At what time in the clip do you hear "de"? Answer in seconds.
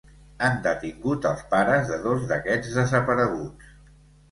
1.91-2.01